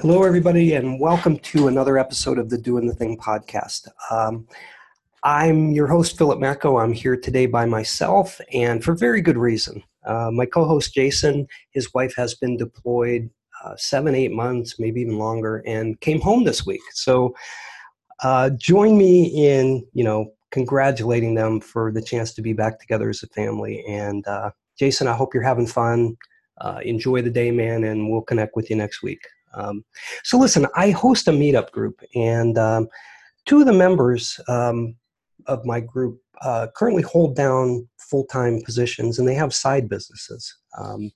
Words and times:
Hello, 0.00 0.22
everybody, 0.22 0.72
and 0.72 0.98
welcome 0.98 1.38
to 1.40 1.68
another 1.68 1.98
episode 1.98 2.38
of 2.38 2.48
the 2.48 2.56
Doing 2.56 2.86
the 2.86 2.94
Thing 2.94 3.18
podcast. 3.18 3.86
Um, 4.10 4.48
I'm 5.24 5.72
your 5.72 5.88
host, 5.88 6.16
Philip 6.16 6.40
Macko. 6.40 6.78
I'm 6.78 6.94
here 6.94 7.18
today 7.18 7.44
by 7.44 7.66
myself, 7.66 8.40
and 8.50 8.82
for 8.82 8.94
very 8.94 9.20
good 9.20 9.36
reason. 9.36 9.82
Uh, 10.06 10.30
my 10.32 10.46
co 10.46 10.64
host, 10.64 10.94
Jason, 10.94 11.46
his 11.72 11.92
wife 11.92 12.14
has 12.16 12.34
been 12.34 12.56
deployed 12.56 13.28
uh, 13.62 13.76
seven, 13.76 14.14
eight 14.14 14.32
months, 14.32 14.80
maybe 14.80 15.02
even 15.02 15.18
longer, 15.18 15.62
and 15.66 16.00
came 16.00 16.22
home 16.22 16.44
this 16.44 16.64
week. 16.64 16.80
So, 16.94 17.34
uh, 18.22 18.48
join 18.56 18.96
me 18.96 19.26
in, 19.26 19.86
you 19.92 20.02
know, 20.02 20.32
congratulating 20.50 21.34
them 21.34 21.60
for 21.60 21.92
the 21.92 22.00
chance 22.00 22.32
to 22.32 22.40
be 22.40 22.54
back 22.54 22.80
together 22.80 23.10
as 23.10 23.22
a 23.22 23.26
family. 23.26 23.84
And 23.86 24.26
uh, 24.26 24.52
Jason, 24.78 25.08
I 25.08 25.12
hope 25.12 25.34
you're 25.34 25.42
having 25.42 25.66
fun. 25.66 26.16
Uh, 26.58 26.80
enjoy 26.86 27.20
the 27.20 27.28
day, 27.28 27.50
man, 27.50 27.84
and 27.84 28.10
we'll 28.10 28.22
connect 28.22 28.56
with 28.56 28.70
you 28.70 28.76
next 28.76 29.02
week. 29.02 29.20
Um, 29.54 29.84
so, 30.24 30.38
listen, 30.38 30.66
I 30.76 30.90
host 30.90 31.28
a 31.28 31.32
meetup 31.32 31.70
group, 31.70 32.00
and 32.14 32.56
um, 32.58 32.88
two 33.46 33.60
of 33.60 33.66
the 33.66 33.72
members 33.72 34.38
um, 34.48 34.96
of 35.46 35.64
my 35.64 35.80
group 35.80 36.20
uh, 36.42 36.68
currently 36.74 37.02
hold 37.02 37.36
down 37.36 37.88
full 37.98 38.24
time 38.24 38.60
positions 38.62 39.18
and 39.18 39.28
they 39.28 39.34
have 39.34 39.54
side 39.54 39.88
businesses. 39.88 40.56
Um, 40.78 41.10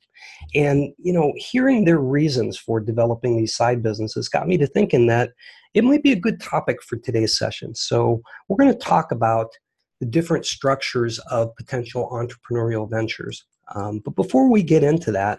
and, 0.55 0.93
you 0.99 1.13
know, 1.13 1.33
hearing 1.37 1.85
their 1.85 1.99
reasons 1.99 2.59
for 2.59 2.81
developing 2.81 3.37
these 3.37 3.55
side 3.55 3.83
businesses 3.83 4.29
got 4.29 4.47
me 4.47 4.57
to 4.59 4.67
thinking 4.67 5.07
that 5.07 5.31
it 5.75 5.85
might 5.85 6.03
be 6.03 6.13
a 6.13 6.17
good 6.17 6.41
topic 6.41 6.83
for 6.83 6.97
today's 6.97 7.37
session. 7.37 7.75
So, 7.75 8.23
we're 8.49 8.57
going 8.57 8.73
to 8.73 8.79
talk 8.79 9.13
about 9.13 9.49
the 10.01 10.07
different 10.07 10.45
structures 10.45 11.19
of 11.31 11.55
potential 11.57 12.09
entrepreneurial 12.13 12.91
ventures. 12.91 13.45
Um, 13.75 14.01
but 14.05 14.15
before 14.15 14.51
we 14.51 14.63
get 14.63 14.85
into 14.85 15.13
that, 15.13 15.39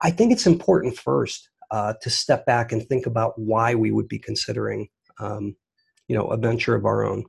I 0.00 0.10
think 0.10 0.32
it's 0.32 0.46
important 0.46 0.98
first 0.98 1.48
uh, 1.70 1.94
to 2.02 2.10
step 2.10 2.46
back 2.46 2.72
and 2.72 2.86
think 2.86 3.06
about 3.06 3.38
why 3.38 3.74
we 3.74 3.90
would 3.90 4.08
be 4.08 4.18
considering, 4.18 4.88
um, 5.18 5.56
you 6.08 6.16
know, 6.16 6.26
a 6.26 6.36
venture 6.36 6.74
of 6.74 6.84
our 6.84 7.04
own. 7.04 7.24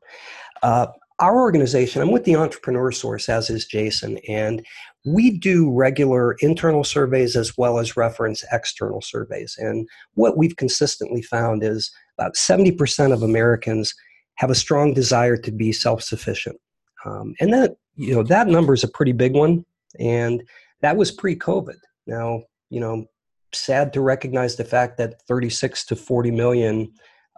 Uh, 0.64 0.88
our 1.20 1.40
organization, 1.40 2.02
I'm 2.02 2.12
with 2.12 2.26
the 2.26 2.36
Entrepreneur 2.36 2.92
Source, 2.92 3.30
as 3.30 3.50
is 3.50 3.66
Jason, 3.66 4.18
and 4.28 4.66
we 5.06 5.38
do 5.38 5.72
regular 5.72 6.36
internal 6.40 6.84
surveys 6.84 7.38
as 7.38 7.58
well 7.58 7.80
as 7.80 7.96
reference 7.96 8.44
external 8.52 9.02
surveys. 9.02 9.56
And 9.58 9.88
what 10.16 10.38
we've 10.38 10.58
consistently 10.58 11.22
found 11.22 11.64
is 11.64 11.90
about 12.18 12.36
70% 12.36 13.14
of 13.14 13.24
Americans 13.24 13.94
have 14.36 14.50
a 14.50 14.56
strong 14.56 14.94
desire 14.94 15.38
to 15.38 15.52
be 15.52 15.72
self-sufficient. 15.72 16.60
Um, 17.06 17.34
and 17.40 17.54
that, 17.54 17.76
you 17.96 18.14
know, 18.14 18.24
that 18.24 18.48
number 18.48 18.74
is 18.74 18.84
a 18.84 18.90
pretty 18.90 19.14
big 19.14 19.34
one. 19.34 19.64
And 20.00 20.44
that 20.82 20.98
was 20.98 21.12
pre-COVID. 21.12 21.78
Now, 22.08 22.42
you 22.70 22.80
know, 22.82 23.06
sad 23.56 23.94
to 23.94 24.02
recognize 24.02 24.56
the 24.56 24.66
fact 24.66 24.98
that 24.98 25.22
36 25.28 25.86
to 25.86 25.96
40 25.96 26.32
million 26.32 26.92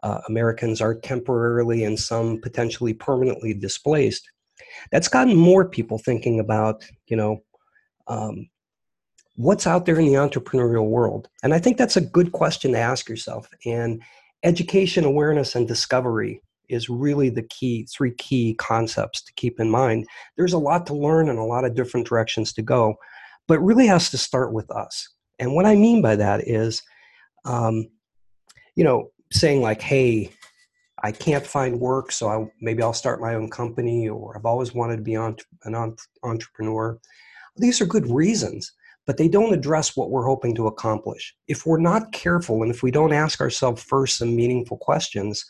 uh, 0.04 0.20
Americans 0.28 0.82
are 0.82 0.96
temporarily 0.96 1.84
and 1.84 2.00
some 2.00 2.40
potentially 2.42 2.94
permanently 2.94 3.54
displaced. 3.54 4.30
That's 4.92 5.08
gotten 5.08 5.36
more 5.36 5.68
people 5.68 5.98
thinking 5.98 6.40
about, 6.40 6.84
you 7.08 7.18
know, 7.18 7.44
um, 8.08 8.48
what's 9.36 9.68
out 9.68 9.86
there 9.86 10.00
in 10.00 10.06
the 10.06 10.14
entrepreneurial 10.14 10.90
world. 10.90 11.30
And 11.44 11.54
I 11.54 11.60
think 11.60 11.78
that's 11.78 11.98
a 11.98 12.02
good 12.02 12.32
question 12.32 12.72
to 12.72 12.80
ask 12.80 13.08
yourself. 13.08 13.48
And 13.66 14.02
education, 14.44 15.06
awareness, 15.06 15.56
and 15.56 15.68
discovery 15.68 16.42
is 16.70 16.90
really 16.90 17.30
the 17.30 17.44
key 17.44 17.88
three 17.92 18.14
key 18.16 18.56
concepts 18.56 19.22
to 19.24 19.34
keep 19.34 19.60
in 19.60 19.70
mind. 19.70 20.06
There's 20.36 20.54
a 20.54 20.58
lot 20.58 20.86
to 20.88 20.94
learn 20.94 21.30
and 21.30 21.40
a 21.40 21.44
lot 21.44 21.66
of 21.66 21.76
different 21.76 22.08
directions 22.08 22.52
to 22.54 22.62
go, 22.62 22.96
but 23.48 23.60
really 23.60 23.88
has 23.88 24.10
to 24.12 24.18
start 24.18 24.54
with 24.54 24.70
us. 24.72 25.08
And 25.40 25.54
what 25.54 25.66
I 25.66 25.76
mean 25.76 26.02
by 26.02 26.16
that 26.16 26.48
is, 26.48 26.82
um, 27.46 27.88
you 28.76 28.84
know, 28.84 29.12
saying 29.32 29.62
like, 29.62 29.82
hey, 29.82 30.32
I 31.04 31.12
can't 31.12 31.46
find 31.46 31.80
work, 31.80 32.12
so 32.12 32.28
I, 32.28 32.52
maybe 32.60 32.82
I'll 32.82 32.94
start 32.94 33.22
my 33.22 33.36
own 33.36 33.50
company, 33.50 34.10
or 34.10 34.36
I've 34.36 34.46
always 34.46 34.74
wanted 34.74 34.98
to 34.98 35.04
be 35.04 35.16
on, 35.16 35.36
an 35.64 35.96
entrepreneur. 36.24 36.98
These 37.56 37.82
are 37.82 37.86
good 37.86 38.10
reasons, 38.10 38.72
but 39.06 39.18
they 39.18 39.28
don't 39.28 39.54
address 39.54 39.96
what 39.96 40.10
we're 40.10 40.26
hoping 40.26 40.56
to 40.56 40.68
accomplish. 40.68 41.36
If 41.48 41.66
we're 41.66 41.80
not 41.80 42.12
careful 42.14 42.64
and 42.64 42.72
if 42.72 42.82
we 42.82 42.92
don't 42.92 43.14
ask 43.14 43.42
ourselves 43.42 43.84
first 43.84 44.18
some 44.18 44.36
meaningful 44.36 44.78
questions, 44.78 45.46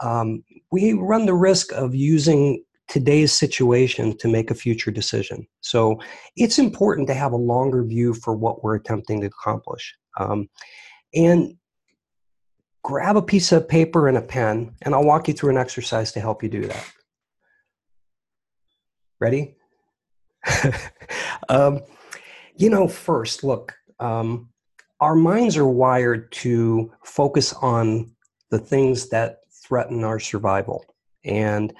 um, 0.00 0.42
we 0.72 0.94
run 0.94 1.26
the 1.26 1.34
risk 1.34 1.72
of 1.72 1.94
using 1.94 2.64
today's 2.92 3.32
situation 3.32 4.14
to 4.18 4.28
make 4.28 4.50
a 4.50 4.54
future 4.54 4.90
decision. 4.90 5.46
So 5.62 5.98
it's 6.36 6.58
important 6.58 7.08
to 7.08 7.14
have 7.14 7.32
a 7.32 7.36
longer 7.36 7.82
view 7.82 8.12
for 8.12 8.36
what 8.36 8.62
we're 8.62 8.74
attempting 8.74 9.22
to 9.22 9.28
accomplish. 9.28 9.94
Um, 10.20 10.50
and 11.14 11.56
grab 12.82 13.16
a 13.16 13.22
piece 13.22 13.50
of 13.50 13.66
paper 13.66 14.08
and 14.08 14.18
a 14.18 14.22
pen, 14.22 14.74
and 14.82 14.94
I'll 14.94 15.04
walk 15.04 15.26
you 15.26 15.32
through 15.32 15.50
an 15.50 15.56
exercise 15.56 16.12
to 16.12 16.20
help 16.20 16.42
you 16.42 16.50
do 16.50 16.66
that. 16.66 16.92
Ready? 19.18 19.56
um, 21.48 21.80
you 22.56 22.68
know, 22.68 22.88
first, 22.88 23.42
look, 23.42 23.74
um, 24.00 24.50
our 25.00 25.14
minds 25.14 25.56
are 25.56 25.66
wired 25.66 26.30
to 26.32 26.92
focus 27.06 27.54
on 27.54 28.14
the 28.50 28.58
things 28.58 29.08
that 29.08 29.38
threaten 29.64 30.04
our 30.04 30.20
survival. 30.20 30.84
And 31.24 31.72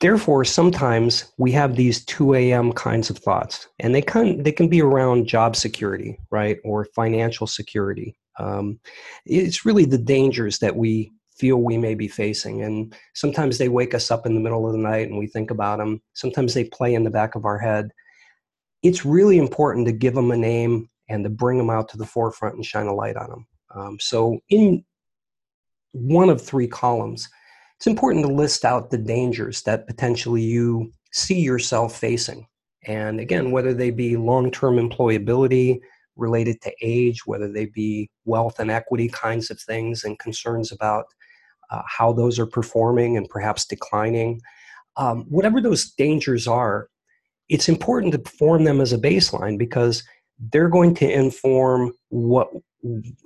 therefore 0.00 0.44
sometimes 0.44 1.32
we 1.38 1.52
have 1.52 1.76
these 1.76 2.04
2 2.06 2.34
a.m 2.34 2.72
kinds 2.72 3.10
of 3.10 3.18
thoughts 3.18 3.68
and 3.78 3.94
they 3.94 4.02
can 4.02 4.42
they 4.42 4.52
can 4.52 4.68
be 4.68 4.82
around 4.82 5.26
job 5.26 5.54
security 5.54 6.18
right 6.30 6.58
or 6.64 6.86
financial 6.96 7.46
security. 7.46 8.16
Um, 8.38 8.80
it's 9.26 9.66
really 9.66 9.84
the 9.84 9.98
dangers 9.98 10.58
that 10.60 10.74
we 10.74 11.12
feel 11.36 11.56
we 11.56 11.76
may 11.76 11.94
be 11.94 12.08
facing 12.08 12.62
and 12.62 12.94
sometimes 13.14 13.58
they 13.58 13.68
wake 13.68 13.94
us 13.94 14.10
up 14.10 14.26
in 14.26 14.34
the 14.34 14.40
middle 14.40 14.66
of 14.66 14.72
the 14.72 14.78
night 14.78 15.08
and 15.08 15.18
we 15.18 15.26
think 15.26 15.50
about 15.50 15.78
them 15.78 16.02
sometimes 16.14 16.54
they 16.54 16.64
play 16.64 16.94
in 16.94 17.04
the 17.04 17.10
back 17.10 17.34
of 17.34 17.44
our 17.44 17.58
head. 17.58 17.90
It's 18.82 19.04
really 19.04 19.36
important 19.36 19.86
to 19.86 19.92
give 19.92 20.14
them 20.14 20.30
a 20.30 20.36
name 20.36 20.88
and 21.10 21.22
to 21.24 21.30
bring 21.30 21.58
them 21.58 21.68
out 21.68 21.88
to 21.90 21.98
the 21.98 22.06
forefront 22.06 22.56
and 22.56 22.64
shine 22.64 22.86
a 22.86 22.94
light 22.94 23.16
on 23.16 23.28
them 23.28 23.46
um, 23.74 23.98
so 24.00 24.38
in 24.48 24.84
one 25.92 26.30
of 26.30 26.40
three 26.40 26.68
columns 26.68 27.28
it's 27.80 27.86
important 27.86 28.26
to 28.26 28.30
list 28.30 28.66
out 28.66 28.90
the 28.90 28.98
dangers 28.98 29.62
that 29.62 29.86
potentially 29.86 30.42
you 30.42 30.92
see 31.12 31.40
yourself 31.40 31.98
facing. 31.98 32.46
And 32.86 33.18
again, 33.18 33.52
whether 33.52 33.72
they 33.72 33.90
be 33.90 34.18
long 34.18 34.50
term 34.50 34.76
employability 34.76 35.80
related 36.14 36.60
to 36.60 36.74
age, 36.82 37.22
whether 37.24 37.50
they 37.50 37.64
be 37.64 38.10
wealth 38.26 38.60
and 38.60 38.70
equity 38.70 39.08
kinds 39.08 39.50
of 39.50 39.58
things, 39.58 40.04
and 40.04 40.18
concerns 40.18 40.70
about 40.70 41.06
uh, 41.70 41.80
how 41.86 42.12
those 42.12 42.38
are 42.38 42.44
performing 42.44 43.16
and 43.16 43.26
perhaps 43.30 43.64
declining, 43.64 44.42
um, 44.98 45.24
whatever 45.30 45.58
those 45.58 45.90
dangers 45.92 46.46
are, 46.46 46.90
it's 47.48 47.66
important 47.66 48.12
to 48.12 48.30
form 48.30 48.64
them 48.64 48.82
as 48.82 48.92
a 48.92 48.98
baseline 48.98 49.56
because 49.56 50.02
they're 50.52 50.68
going 50.68 50.94
to 50.96 51.10
inform 51.10 51.94
what 52.10 52.50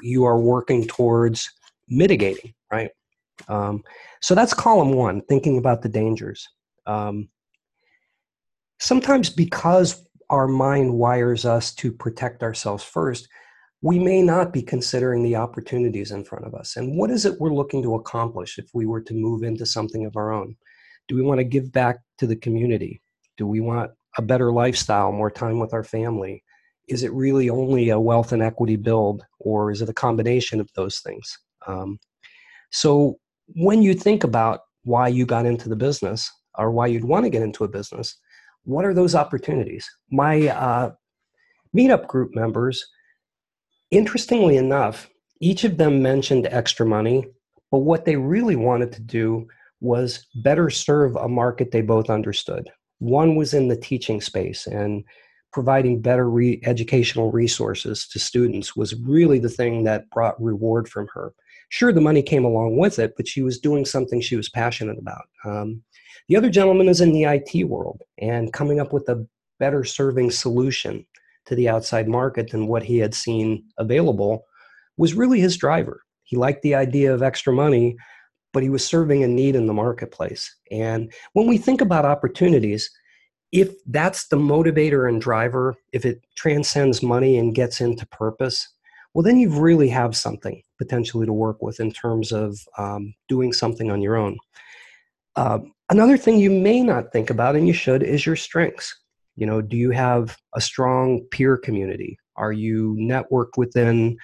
you 0.01 0.25
are 0.25 0.39
working 0.39 0.87
towards 0.87 1.51
mitigating, 1.89 2.55
right? 2.71 2.93
Um, 3.49 3.83
so 4.21 4.35
that's 4.35 4.55
column 4.55 4.93
one, 4.93 5.21
thinking 5.23 5.59
about 5.59 5.83
the 5.83 5.89
dangers. 5.89 6.49
Um, 6.87 7.29
sometimes 8.79 9.31
because 9.31 10.07
our 10.31 10.47
mind 10.47 10.93
wires 10.95 11.45
us 11.45 11.75
to 11.75 11.93
protect 11.93 12.43
ourselves 12.43 12.85
first, 12.85 13.29
we 13.83 13.99
may 13.99 14.23
not 14.23 14.53
be 14.53 14.63
considering 14.63 15.23
the 15.23 15.37
opportunities 15.37 16.11
in 16.11 16.25
front 16.25 16.47
of 16.47 16.55
us. 16.55 16.77
And 16.77 16.97
what 16.97 17.11
is 17.11 17.27
it 17.27 17.39
we're 17.39 17.53
looking 17.53 17.83
to 17.83 17.97
accomplish 17.97 18.59
if 18.59 18.67
we 18.73 18.87
were 18.87 19.03
to 19.03 19.15
move 19.15 19.43
into 19.43 19.67
something 19.67 20.07
of 20.07 20.17
our 20.17 20.33
own? 20.33 20.57
Do 21.07 21.17
we 21.17 21.23
want 21.23 21.39
to 21.39 21.45
give 21.45 21.71
back 21.71 21.99
to 22.19 22.27
the 22.27 22.37
community? 22.37 23.03
Do 23.37 23.47
we 23.47 23.61
want 23.61 23.91
a 24.17 24.23
better 24.23 24.53
lifestyle, 24.53 25.13
more 25.13 25.31
time 25.31 25.59
with 25.59 25.75
our 25.75 25.85
family? 25.85 26.43
Is 26.89 27.03
it 27.03 27.13
really 27.13 27.51
only 27.51 27.91
a 27.91 28.01
wealth 28.01 28.33
and 28.33 28.43
equity 28.43 28.77
build, 28.77 29.23
or 29.39 29.71
is 29.71 29.83
it 29.83 29.89
a 29.89 29.95
combination 29.95 30.61
of 30.61 30.71
those 30.75 31.01
things? 31.01 31.39
Um, 31.67 31.99
so 32.71 33.19
when 33.49 33.83
you 33.83 33.95
think 33.95 34.25
about 34.25 34.61
why 34.85 35.09
you 35.09 35.27
got 35.27 35.47
into 35.47 35.69
the 35.69 35.77
business 35.77 36.31
or 36.57 36.71
why 36.71 36.87
you'd 36.87 37.05
want 37.05 37.25
to 37.25 37.31
get 37.31 37.43
into 37.43 37.65
a 37.65 37.69
business, 37.69 38.17
what 38.65 38.85
are 38.85 38.95
those 38.95 39.15
opportunities? 39.15 39.89
My 40.11 40.49
uh, 40.49 40.93
meetup 41.77 42.07
group 42.07 42.35
members, 42.35 42.85
interestingly 43.91 44.57
enough, 44.57 45.09
each 45.41 45.65
of 45.65 45.77
them 45.77 46.03
mentioned 46.03 46.47
extra 46.51 46.87
money, 46.87 47.27
but 47.71 47.79
what 47.79 48.05
they 48.05 48.17
really 48.17 48.57
wanted 48.57 48.93
to 48.93 49.01
do 49.01 49.47
was 49.81 50.27
better 50.37 50.71
serve 50.71 51.17
a 51.17 51.29
market 51.29 51.71
they 51.71 51.83
both 51.83 52.09
understood. 52.09 52.71
One 53.01 53.37
was 53.37 53.53
in 53.53 53.69
the 53.69 53.77
teaching 53.77 54.21
space 54.21 54.67
and 54.67 55.05
providing 55.53 56.01
better 56.01 56.29
re- 56.29 56.61
educational 56.65 57.31
resources 57.31 58.09
to 58.09 58.19
students 58.19 58.75
was 58.75 58.95
really 59.01 59.39
the 59.39 59.49
thing 59.49 59.85
that 59.85 60.09
brought 60.11 60.41
reward 60.43 60.89
from 60.89 61.07
her. 61.13 61.33
Sure, 61.69 61.93
the 61.93 62.01
money 62.01 62.23
came 62.23 62.45
along 62.45 62.77
with 62.77 62.99
it, 62.99 63.15
but 63.17 63.29
she 63.29 63.43
was 63.43 63.59
doing 63.59 63.85
something 63.85 64.21
she 64.21 64.37
was 64.37 64.49
passionate 64.49 64.99
about. 64.99 65.25
Um, 65.45 65.83
the 66.29 66.37
other 66.37 66.51
gentleman 66.51 66.89
is 66.89 67.01
in 67.01 67.13
the 67.13 67.25
IT 67.25 67.65
world 67.65 68.03
and 68.19 68.53
coming 68.53 68.81
up 68.81 68.93
with 68.93 69.09
a 69.09 69.27
better 69.59 69.85
serving 69.85 70.31
solution 70.31 71.05
to 71.47 71.55
the 71.55 71.69
outside 71.69 72.09
market 72.09 72.51
than 72.51 72.67
what 72.67 72.83
he 72.83 72.99
had 72.99 73.15
seen 73.15 73.65
available 73.79 74.45
was 74.97 75.15
really 75.15 75.41
his 75.41 75.57
driver. 75.57 76.03
He 76.25 76.37
liked 76.37 76.63
the 76.63 76.75
idea 76.75 77.13
of 77.13 77.23
extra 77.23 77.53
money, 77.53 77.97
but 78.53 78.63
he 78.63 78.71
was 78.71 78.87
serving 78.87 79.23
a 79.23 79.29
need 79.29 79.57
in 79.57 79.67
the 79.67 79.73
marketplace. 79.73 80.55
And 80.71 81.13
when 81.35 81.47
we 81.47 81.59
think 81.59 81.81
about 81.81 82.05
opportunities, 82.07 82.91
if 83.53 83.75
that's 83.87 84.29
the 84.29 84.37
motivator 84.37 85.09
and 85.09 85.21
driver, 85.21 85.77
if 85.93 86.05
it 86.05 86.25
transcends 86.37 87.03
money 87.03 87.39
and 87.39 87.55
gets 87.55 87.81
into 87.81 88.07
purpose, 88.07 88.69
well, 89.15 89.23
then 89.23 89.39
you 89.39 89.49
really 89.49 89.89
have 89.89 90.17
something 90.17 90.61
potentially 90.77 91.25
to 91.25 91.33
work 91.33 91.63
with 91.63 91.79
in 91.79 91.93
terms 91.93 92.33
of 92.33 92.59
um, 92.77 93.15
doing 93.29 93.53
something 93.53 93.91
on 93.91 94.03
your 94.03 94.17
own. 94.17 94.37
Uh, 95.37 95.61
another 95.89 96.17
thing 96.17 96.39
you 96.39 96.51
may 96.51 96.83
not 96.83 97.13
think 97.13 97.31
about, 97.31 97.55
and 97.55 97.67
you 97.67 97.73
should, 97.73 98.03
is 98.03 98.27
your 98.27 98.37
strengths. 98.37 98.95
You 99.37 99.47
know, 99.47 99.61
do 99.61 99.77
you 99.77 99.91
have 99.91 100.37
a 100.55 100.61
strong 100.61 101.21
peer 101.31 101.57
community? 101.57 102.19
Are 102.37 102.53
you 102.53 102.97
networked 102.99 103.57
within, 103.57 104.17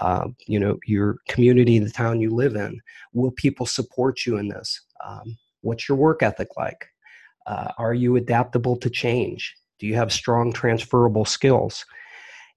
uh, 0.00 0.28
you 0.46 0.60
know, 0.60 0.78
your 0.86 1.16
community, 1.28 1.78
the 1.78 1.90
town 1.90 2.20
you 2.20 2.30
live 2.30 2.56
in? 2.56 2.78
Will 3.14 3.32
people 3.32 3.64
support 3.66 4.26
you 4.26 4.36
in 4.36 4.48
this? 4.48 4.82
Um, 5.04 5.36
what's 5.62 5.88
your 5.88 5.96
work 5.96 6.22
ethic 6.22 6.48
like? 6.58 6.86
Uh, 7.46 7.68
are 7.78 7.94
you 7.94 8.16
adaptable 8.16 8.76
to 8.78 8.90
change? 8.90 9.54
Do 9.78 9.86
you 9.86 9.94
have 9.94 10.12
strong 10.12 10.52
transferable 10.52 11.24
skills? 11.24 11.84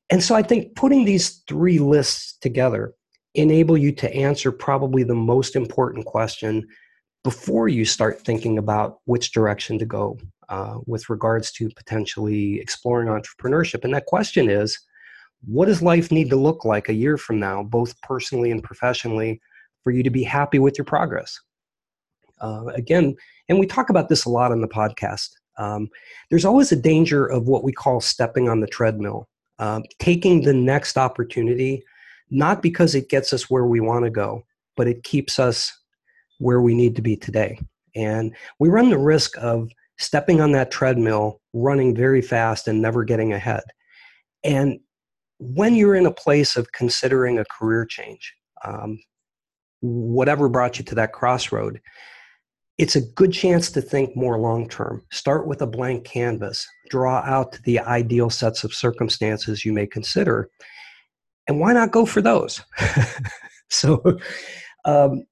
And 0.10 0.24
so 0.24 0.36
I 0.36 0.42
think 0.42 0.76
putting 0.76 1.06
these 1.06 1.44
three 1.48 1.80
lists 1.80 2.38
together 2.42 2.94
enable 3.36 3.78
you 3.78 3.92
to 3.92 4.14
answer 4.14 4.52
probably 4.52 5.04
the 5.04 5.16
most 5.16 5.56
important 5.56 6.06
question 6.06 6.68
before 7.24 7.68
you 7.68 7.86
start 7.86 8.22
thinking 8.22 8.58
about 8.58 9.00
which 9.06 9.32
direction 9.32 9.78
to 9.78 9.86
go 9.86 10.18
uh, 10.50 10.80
with 10.88 11.10
regards 11.10 11.52
to 11.52 11.70
potentially 11.76 12.60
exploring 12.60 13.08
entrepreneurship. 13.08 13.84
And 13.84 13.94
that 13.94 14.08
question 14.08 14.50
is 14.50 14.80
what 15.46 15.68
does 15.68 15.82
life 15.82 16.12
need 16.12 16.30
to 16.32 16.36
look 16.36 16.66
like 16.66 16.90
a 16.90 16.94
year 16.94 17.18
from 17.18 17.40
now, 17.40 17.64
both 17.64 18.00
personally 18.02 18.52
and 18.52 18.64
professionally, 18.64 19.40
for 19.84 19.92
you 19.92 20.04
to 20.04 20.10
be 20.10 20.24
happy 20.24 20.60
with 20.60 20.78
your 20.78 20.86
progress? 20.86 21.40
Uh, 22.42 22.66
again, 22.74 23.16
and 23.48 23.60
we 23.60 23.66
talk 23.66 23.90
about 23.90 24.10
this 24.10 24.26
a 24.26 24.30
lot 24.30 24.52
on 24.52 24.62
the 24.62 24.68
podcast. 24.68 25.30
Um, 25.58 25.90
there's 26.30 26.46
always 26.46 26.72
a 26.72 26.76
danger 26.76 27.26
of 27.26 27.48
what 27.48 27.64
we 27.64 27.72
call 27.72 28.00
stepping 28.02 28.50
on 28.50 28.62
the 28.62 28.68
treadmill, 28.68 29.28
um, 29.60 29.84
taking 30.00 30.42
the 30.42 30.54
next 30.54 30.98
opportunity, 30.98 31.84
not 32.30 32.62
because 32.62 32.96
it 32.96 33.10
gets 33.10 33.34
us 33.34 33.50
where 33.50 33.66
we 33.66 33.80
want 33.80 34.06
to 34.06 34.12
go, 34.12 34.44
but 34.76 34.88
it 34.88 35.04
keeps 35.04 35.38
us 35.38 35.78
where 36.40 36.62
we 36.62 36.74
need 36.74 36.96
to 36.96 37.02
be 37.02 37.16
today. 37.16 37.60
And 37.96 38.36
we 38.60 38.70
run 38.70 38.90
the 38.90 38.98
risk 38.98 39.38
of 39.38 39.70
stepping 39.98 40.40
on 40.40 40.54
that 40.54 40.72
treadmill, 40.72 41.42
running 41.54 41.96
very 41.96 42.22
fast, 42.22 42.68
and 42.68 42.82
never 42.82 43.04
getting 43.04 43.34
ahead. 43.34 43.64
And 44.44 44.80
when 45.40 45.76
you're 45.76 45.96
in 45.96 46.06
a 46.06 46.12
place 46.12 46.56
of 46.56 46.72
considering 46.72 47.38
a 47.38 47.46
career 47.46 47.86
change, 47.86 48.34
um, 48.64 49.00
whatever 49.82 50.50
brought 50.50 50.80
you 50.80 50.86
to 50.86 50.96
that 50.96 51.14
crossroad, 51.14 51.82
it's 52.80 52.96
a 52.96 53.02
good 53.02 53.34
chance 53.34 53.70
to 53.70 53.82
think 53.82 54.16
more 54.16 54.40
long 54.40 54.68
term. 54.68 55.04
Start 55.12 55.46
with 55.48 55.62
a 55.62 55.68
blank 55.68 56.06
canvas, 56.06 56.66
draw 56.90 57.18
out 57.26 57.60
the 57.66 57.78
ideal 57.80 58.30
sets 58.30 58.64
of 58.64 58.74
circumstances 58.74 59.66
you 59.66 59.74
may 59.74 59.86
consider, 59.86 60.50
and 61.48 61.60
why 61.60 61.74
not 61.74 61.92
go 61.92 62.06
for 62.06 62.22
those? 62.22 62.64
so, 63.70 64.18
um, 64.86 65.26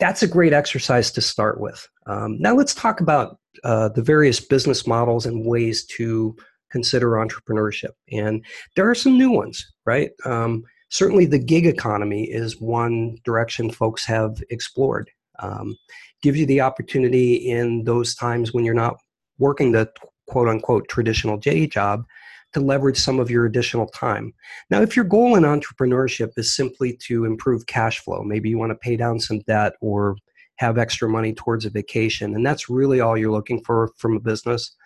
that's 0.00 0.22
a 0.22 0.28
great 0.28 0.52
exercise 0.52 1.12
to 1.12 1.20
start 1.20 1.60
with. 1.60 1.88
Um, 2.06 2.40
now 2.40 2.54
let's 2.54 2.74
talk 2.74 3.00
about 3.00 3.38
uh, 3.62 3.90
the 3.90 4.02
various 4.02 4.40
business 4.40 4.86
models 4.86 5.24
and 5.24 5.46
ways 5.46 5.84
to 5.84 6.34
consider 6.72 7.10
entrepreneurship. 7.10 7.90
And 8.10 8.44
there 8.74 8.90
are 8.90 8.94
some 8.94 9.16
new 9.16 9.30
ones, 9.30 9.64
right? 9.86 10.10
Um, 10.24 10.64
certainly, 10.88 11.26
the 11.26 11.38
gig 11.38 11.66
economy 11.66 12.24
is 12.24 12.60
one 12.60 13.18
direction 13.24 13.70
folks 13.70 14.04
have 14.06 14.42
explored. 14.50 15.10
Um, 15.38 15.76
gives 16.22 16.38
you 16.38 16.46
the 16.46 16.60
opportunity 16.60 17.34
in 17.34 17.84
those 17.84 18.14
times 18.14 18.52
when 18.52 18.64
you're 18.64 18.74
not 18.74 18.96
working 19.38 19.72
the 19.72 19.90
quote 20.28 20.48
unquote 20.48 20.88
traditional 20.88 21.36
J 21.36 21.66
job 21.66 22.04
to 22.52 22.60
leverage 22.60 22.98
some 22.98 23.18
of 23.18 23.30
your 23.30 23.46
additional 23.46 23.86
time. 23.88 24.32
Now, 24.70 24.82
if 24.82 24.94
your 24.94 25.04
goal 25.04 25.36
in 25.36 25.42
entrepreneurship 25.42 26.30
is 26.36 26.54
simply 26.54 26.96
to 27.04 27.24
improve 27.24 27.66
cash 27.66 28.00
flow, 28.00 28.22
maybe 28.22 28.48
you 28.50 28.58
want 28.58 28.70
to 28.70 28.76
pay 28.76 28.96
down 28.96 29.20
some 29.20 29.40
debt 29.40 29.72
or 29.80 30.16
have 30.56 30.78
extra 30.78 31.08
money 31.08 31.32
towards 31.32 31.64
a 31.64 31.70
vacation, 31.70 32.34
and 32.34 32.46
that's 32.46 32.68
really 32.68 33.00
all 33.00 33.16
you're 33.16 33.30
looking 33.30 33.62
for 33.64 33.90
from 33.96 34.16
a 34.16 34.20
business, 34.20 34.76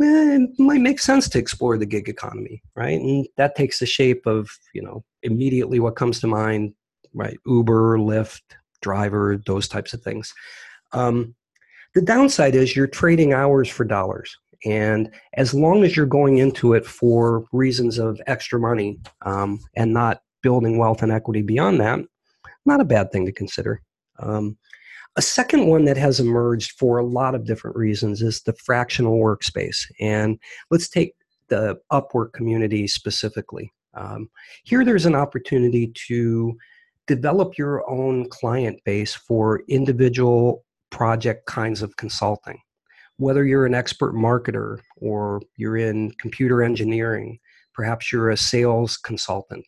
eh, 0.00 0.38
it 0.40 0.58
might 0.58 0.80
make 0.80 0.98
sense 0.98 1.28
to 1.28 1.38
explore 1.38 1.76
the 1.76 1.86
gig 1.86 2.08
economy, 2.08 2.62
right? 2.74 2.98
And 2.98 3.26
that 3.36 3.54
takes 3.56 3.78
the 3.78 3.86
shape 3.86 4.26
of, 4.26 4.48
you 4.74 4.82
know, 4.82 5.04
immediately 5.22 5.80
what 5.80 5.96
comes 5.96 6.18
to 6.20 6.26
mind, 6.26 6.72
right? 7.14 7.36
Uber, 7.46 7.98
Lyft, 7.98 8.42
driver, 8.86 9.42
those 9.46 9.66
types 9.68 9.92
of 9.92 10.00
things. 10.02 10.32
Um, 10.92 11.34
the 11.94 12.02
downside 12.02 12.54
is 12.54 12.76
you're 12.76 12.86
trading 12.86 13.32
hours 13.32 13.68
for 13.68 13.84
dollars. 13.84 14.36
And 14.64 15.10
as 15.34 15.52
long 15.52 15.82
as 15.84 15.96
you're 15.96 16.06
going 16.20 16.38
into 16.38 16.74
it 16.74 16.86
for 16.86 17.44
reasons 17.52 17.98
of 17.98 18.20
extra 18.26 18.58
money 18.60 18.98
um, 19.22 19.58
and 19.74 19.92
not 19.92 20.22
building 20.42 20.78
wealth 20.78 21.02
and 21.02 21.10
equity 21.10 21.42
beyond 21.42 21.80
that, 21.80 21.98
not 22.64 22.80
a 22.80 22.84
bad 22.96 23.10
thing 23.10 23.26
to 23.26 23.32
consider. 23.32 23.82
Um, 24.20 24.56
a 25.16 25.22
second 25.22 25.66
one 25.66 25.84
that 25.86 25.96
has 25.96 26.20
emerged 26.20 26.72
for 26.78 26.98
a 26.98 27.06
lot 27.06 27.34
of 27.34 27.46
different 27.46 27.76
reasons 27.76 28.22
is 28.22 28.42
the 28.42 28.54
fractional 28.64 29.18
workspace. 29.18 29.80
And 29.98 30.38
let's 30.70 30.88
take 30.88 31.14
the 31.48 31.76
Upwork 31.90 32.32
community 32.32 32.86
specifically. 32.86 33.72
Um, 33.94 34.28
here, 34.64 34.84
there's 34.84 35.06
an 35.06 35.14
opportunity 35.14 35.92
to 36.08 36.56
develop 37.06 37.56
your 37.56 37.88
own 37.88 38.28
client 38.28 38.80
base 38.84 39.14
for 39.14 39.62
individual 39.68 40.64
project 40.90 41.46
kinds 41.46 41.82
of 41.82 41.96
consulting 41.96 42.58
whether 43.18 43.44
you're 43.44 43.66
an 43.66 43.74
expert 43.74 44.14
marketer 44.14 44.78
or 44.96 45.40
you're 45.56 45.76
in 45.76 46.10
computer 46.20 46.62
engineering, 46.62 47.38
perhaps 47.74 48.12
you're 48.12 48.30
a 48.30 48.36
sales 48.36 48.96
consultant, 48.96 49.64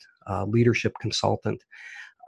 leadership 0.46 0.92
consultant, 1.00 1.62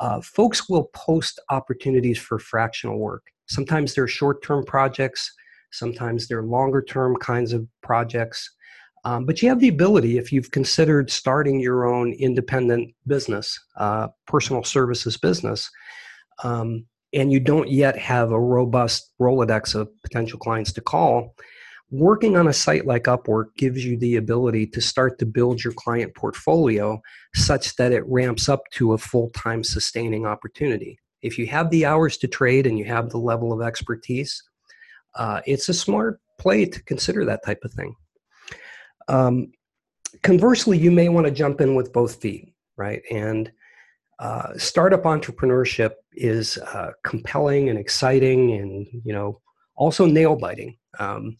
uh, 0.00 0.20
folks 0.22 0.68
will 0.68 0.84
post 0.94 1.38
opportunities 1.50 2.18
for 2.18 2.38
fractional 2.38 2.98
work. 2.98 3.22
Sometimes 3.48 3.94
they're 3.94 4.08
short 4.08 4.42
term 4.42 4.64
projects, 4.64 5.30
sometimes 5.72 6.26
they're 6.26 6.42
longer 6.42 6.80
term 6.80 7.16
kinds 7.16 7.52
of 7.52 7.66
projects. 7.82 8.50
Um, 9.04 9.24
but 9.24 9.40
you 9.40 9.48
have 9.48 9.60
the 9.60 9.68
ability, 9.68 10.18
if 10.18 10.30
you've 10.32 10.50
considered 10.50 11.10
starting 11.10 11.58
your 11.58 11.86
own 11.86 12.12
independent 12.12 12.94
business, 13.06 13.58
uh, 13.76 14.08
personal 14.26 14.62
services 14.62 15.16
business, 15.16 15.70
um, 16.44 16.84
and 17.12 17.32
you 17.32 17.40
don't 17.40 17.68
yet 17.68 17.98
have 17.98 18.30
a 18.30 18.40
robust 18.40 19.12
Rolodex 19.20 19.74
of 19.74 19.88
potential 20.02 20.38
clients 20.38 20.72
to 20.74 20.80
call, 20.80 21.34
working 21.90 22.36
on 22.36 22.48
a 22.48 22.52
site 22.52 22.86
like 22.86 23.04
Upwork 23.04 23.46
gives 23.56 23.84
you 23.84 23.96
the 23.96 24.16
ability 24.16 24.66
to 24.68 24.80
start 24.80 25.18
to 25.18 25.26
build 25.26 25.62
your 25.64 25.72
client 25.72 26.14
portfolio 26.14 27.00
such 27.34 27.74
that 27.76 27.92
it 27.92 28.06
ramps 28.06 28.48
up 28.48 28.62
to 28.72 28.92
a 28.92 28.98
full 28.98 29.30
time 29.30 29.64
sustaining 29.64 30.26
opportunity. 30.26 30.98
If 31.22 31.38
you 31.38 31.46
have 31.48 31.70
the 31.70 31.84
hours 31.84 32.16
to 32.18 32.28
trade 32.28 32.66
and 32.66 32.78
you 32.78 32.84
have 32.84 33.10
the 33.10 33.18
level 33.18 33.52
of 33.52 33.60
expertise, 33.60 34.42
uh, 35.16 35.40
it's 35.46 35.68
a 35.68 35.74
smart 35.74 36.20
play 36.38 36.64
to 36.64 36.82
consider 36.84 37.24
that 37.24 37.44
type 37.44 37.60
of 37.64 37.72
thing. 37.72 37.94
Um, 39.10 39.52
conversely, 40.22 40.78
you 40.78 40.90
may 40.90 41.08
want 41.08 41.26
to 41.26 41.32
jump 41.32 41.60
in 41.60 41.74
with 41.74 41.92
both 41.92 42.22
feet, 42.22 42.54
right? 42.76 43.02
And 43.10 43.50
uh, 44.20 44.56
startup 44.56 45.02
entrepreneurship 45.02 45.92
is 46.12 46.58
uh, 46.58 46.92
compelling 47.04 47.70
and 47.70 47.78
exciting 47.78 48.52
and 48.52 48.86
you 49.04 49.12
know 49.12 49.40
also 49.74 50.06
nail 50.06 50.36
biting. 50.36 50.76
Um, 50.98 51.38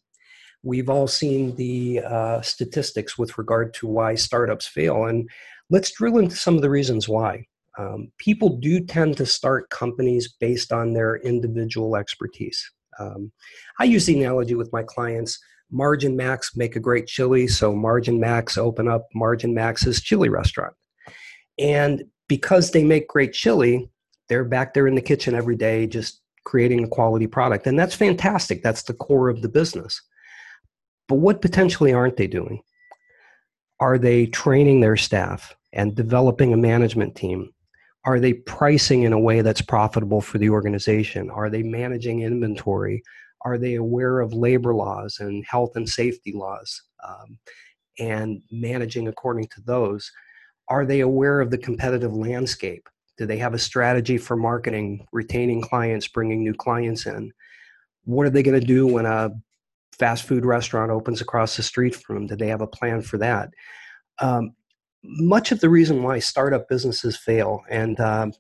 we've 0.62 0.91
all 0.91 1.07
seen 1.07 1.55
the 1.57 2.00
uh, 2.00 2.41
statistics 2.41 3.17
with 3.17 3.39
regard 3.39 3.73
to 3.75 3.87
why 3.87 4.15
startups 4.15 4.67
fail 4.67 5.05
and 5.07 5.29
let's 5.69 5.93
drill 5.93 6.19
into 6.19 6.37
some 6.37 6.57
of 6.57 6.62
the 6.62 6.71
reasons 6.71 7.09
why. 7.09 7.47
Um, 7.79 8.11
people 8.19 8.59
do 8.59 8.81
tend 8.85 9.17
to 9.19 9.27
start 9.27 9.71
companies 9.71 10.35
based 10.41 10.73
on 10.73 10.93
their 10.93 11.17
individual 11.17 11.97
expertise. 11.97 12.61
Um, 12.99 13.31
i 13.79 13.85
use 13.85 14.07
the 14.07 14.19
analogy 14.21 14.55
with 14.55 14.73
my 14.73 14.83
clients 14.83 15.39
margin 15.71 16.17
max 16.17 16.57
make 16.57 16.77
a 16.77 16.81
great 16.81 17.07
chili 17.07 17.47
so 17.47 17.75
margin 17.75 18.19
max 18.19 18.59
open 18.59 18.89
up 18.89 19.07
margin 19.15 19.55
max's 19.55 20.00
chili 20.00 20.29
restaurant 20.29 20.75
and 21.61 22.05
because 22.27 22.71
they 22.71 22.85
make 22.85 23.09
great 23.09 23.33
chili, 23.33 23.91
they're 24.29 24.45
back 24.45 24.73
there 24.73 24.87
in 24.87 24.95
the 24.95 25.03
kitchen 25.03 25.35
every 25.35 25.57
day 25.57 25.87
just 25.87 26.21
creating 26.45 26.85
a 26.85 26.89
quality 26.89 27.27
product. 27.27 27.67
And 27.67 27.79
that's 27.79 27.95
fantastic. 27.95 28.62
That's 28.62 28.85
the 28.85 28.95
core 28.95 29.29
of 29.29 29.43
the 29.43 29.49
business. 29.49 30.00
But 31.09 31.17
what 31.17 31.43
potentially 31.43 31.93
aren't 31.93 32.17
they 32.17 32.29
doing? 32.29 32.62
Are 33.81 33.99
they 33.99 34.27
training 34.27 34.81
their 34.81 34.97
staff 34.97 35.55
and 35.73 35.95
developing 35.95 36.53
a 36.53 36.57
management 36.57 37.17
team? 37.17 37.50
Are 38.05 38.21
they 38.21 38.35
pricing 38.35 39.03
in 39.03 39.12
a 39.12 39.19
way 39.19 39.43
that's 39.43 39.61
profitable 39.61 40.21
for 40.21 40.39
the 40.39 40.50
organization? 40.50 41.31
Are 41.31 41.50
they 41.50 41.62
managing 41.62 42.23
inventory? 42.23 43.03
Are 43.42 43.59
they 43.59 43.75
aware 43.75 44.20
of 44.20 44.32
labor 44.32 44.75
laws 44.75 45.18
and 45.20 45.44
health 45.47 45.76
and 45.76 45.88
safety 45.88 46.32
laws 46.32 46.82
um, 47.06 47.38
and 47.99 48.42
managing 48.50 49.09
according 49.09 49.47
to 49.49 49.61
those? 49.62 50.11
Are 50.68 50.85
they 50.85 51.00
aware 51.00 51.40
of 51.40 51.50
the 51.50 51.59
competitive 51.59 52.14
landscape? 52.14 52.88
Do 53.16 53.26
they 53.26 53.38
have 53.38 53.54
a 53.54 53.59
strategy 53.59 54.18
for 54.18 54.37
marketing, 54.37 55.06
retaining 55.12 55.61
clients, 55.61 56.09
bringing 56.09 56.42
new 56.42 56.54
clients 56.54 57.06
in? 57.06 57.32
What 58.04 58.26
are 58.26 58.30
they 58.30 58.42
going 58.42 58.59
to 58.59 58.66
do 58.66 58.87
when 58.87 59.06
a 59.06 59.30
fast 59.99 60.25
food 60.25 60.47
restaurant 60.47 60.90
opens 60.90 61.20
across 61.20 61.56
the 61.56 61.62
street 61.62 61.94
from 61.94 62.16
them? 62.16 62.26
Do 62.26 62.37
they 62.37 62.49
have 62.49 62.62
a 62.62 62.66
plan 62.66 63.02
for 63.02 63.18
that? 63.18 63.50
Um, 64.20 64.54
much 65.02 65.52
of 65.52 65.61
the 65.61 65.68
reason 65.68 66.02
why 66.02 66.18
startup 66.18 66.68
businesses 66.68 67.16
fail, 67.16 67.62
and 67.70 67.99
um, 68.00 68.32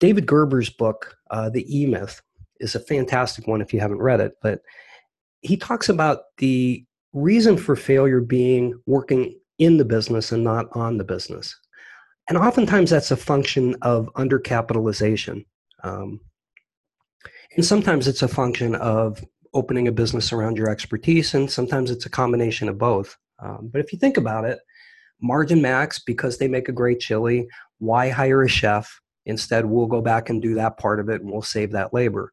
David 0.00 0.26
Gerber's 0.26 0.70
book, 0.70 1.16
uh, 1.30 1.50
The 1.50 1.64
E 1.68 1.86
Myth, 1.86 2.20
is 2.60 2.74
a 2.74 2.80
fantastic 2.80 3.46
one 3.46 3.60
if 3.60 3.72
you 3.72 3.80
haven't 3.80 3.98
read 4.02 4.20
it, 4.20 4.34
but 4.42 4.60
he 5.40 5.56
talks 5.56 5.88
about 5.88 6.20
the 6.38 6.84
reason 7.12 7.56
for 7.56 7.76
failure 7.76 8.20
being 8.20 8.78
working 8.86 9.38
in 9.58 9.76
the 9.76 9.84
business 9.84 10.32
and 10.32 10.42
not 10.42 10.66
on 10.72 10.98
the 10.98 11.04
business. 11.04 11.54
And 12.28 12.38
oftentimes 12.38 12.90
that's 12.90 13.10
a 13.10 13.16
function 13.16 13.76
of 13.82 14.08
undercapitalization. 14.14 15.44
Um, 15.82 16.20
and 17.56 17.64
sometimes 17.64 18.08
it's 18.08 18.22
a 18.22 18.28
function 18.28 18.74
of 18.76 19.22
opening 19.52 19.86
a 19.86 19.92
business 19.92 20.32
around 20.32 20.56
your 20.56 20.68
expertise, 20.68 21.34
and 21.34 21.50
sometimes 21.50 21.90
it's 21.90 22.06
a 22.06 22.10
combination 22.10 22.68
of 22.68 22.78
both. 22.78 23.16
Um, 23.38 23.68
but 23.72 23.80
if 23.80 23.92
you 23.92 23.98
think 23.98 24.16
about 24.16 24.44
it, 24.44 24.58
Margin 25.20 25.62
Max, 25.62 25.98
because 25.98 26.38
they 26.38 26.48
make 26.48 26.68
a 26.68 26.72
great 26.72 27.00
chili, 27.00 27.46
why 27.78 28.08
hire 28.08 28.42
a 28.42 28.48
chef? 28.48 29.00
Instead, 29.26 29.64
we'll 29.64 29.86
go 29.86 30.00
back 30.00 30.28
and 30.28 30.42
do 30.42 30.54
that 30.54 30.78
part 30.78 31.00
of 31.00 31.08
it 31.08 31.22
and 31.22 31.30
we'll 31.30 31.42
save 31.42 31.72
that 31.72 31.94
labor. 31.94 32.32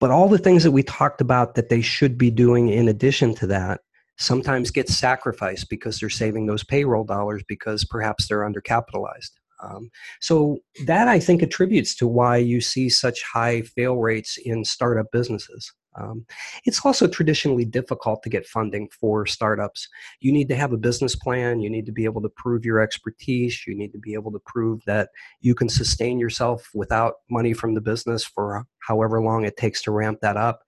But 0.00 0.10
all 0.10 0.28
the 0.28 0.38
things 0.38 0.62
that 0.62 0.70
we 0.70 0.82
talked 0.82 1.20
about 1.20 1.54
that 1.54 1.68
they 1.68 1.80
should 1.80 2.16
be 2.16 2.30
doing 2.30 2.68
in 2.68 2.88
addition 2.88 3.34
to 3.36 3.46
that 3.48 3.80
sometimes 4.16 4.70
get 4.70 4.88
sacrificed 4.88 5.68
because 5.68 5.98
they're 5.98 6.10
saving 6.10 6.46
those 6.46 6.64
payroll 6.64 7.04
dollars 7.04 7.42
because 7.48 7.84
perhaps 7.84 8.28
they're 8.28 8.48
undercapitalized. 8.48 9.30
Um, 9.62 9.90
so 10.20 10.58
that 10.86 11.08
I 11.08 11.18
think 11.18 11.42
attributes 11.42 11.96
to 11.96 12.06
why 12.06 12.36
you 12.36 12.60
see 12.60 12.88
such 12.88 13.22
high 13.22 13.62
fail 13.62 13.96
rates 13.96 14.36
in 14.36 14.64
startup 14.64 15.06
businesses. 15.12 15.72
Um, 15.96 16.26
it's 16.64 16.84
also 16.84 17.06
traditionally 17.06 17.64
difficult 17.64 18.22
to 18.22 18.28
get 18.28 18.46
funding 18.46 18.88
for 19.00 19.26
startups. 19.26 19.88
You 20.20 20.32
need 20.32 20.48
to 20.48 20.56
have 20.56 20.72
a 20.72 20.76
business 20.76 21.16
plan. 21.16 21.60
You 21.60 21.70
need 21.70 21.86
to 21.86 21.92
be 21.92 22.04
able 22.04 22.22
to 22.22 22.28
prove 22.28 22.64
your 22.64 22.80
expertise. 22.80 23.66
You 23.66 23.74
need 23.74 23.92
to 23.92 23.98
be 23.98 24.14
able 24.14 24.32
to 24.32 24.40
prove 24.46 24.80
that 24.86 25.10
you 25.40 25.54
can 25.54 25.68
sustain 25.68 26.18
yourself 26.18 26.68
without 26.74 27.14
money 27.30 27.52
from 27.52 27.74
the 27.74 27.80
business 27.80 28.24
for 28.24 28.66
however 28.80 29.20
long 29.20 29.44
it 29.44 29.56
takes 29.56 29.82
to 29.82 29.90
ramp 29.90 30.18
that 30.22 30.36
up. 30.36 30.62